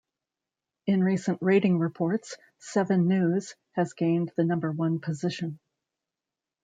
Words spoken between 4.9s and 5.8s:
position.